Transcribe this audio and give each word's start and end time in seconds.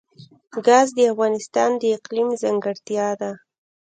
ګاز 0.65 0.87
د 0.97 0.99
افغانستان 1.13 1.69
د 1.81 1.83
اقلیم 1.97 2.29
ځانګړتیا 2.41 3.07
ده. 3.21 3.31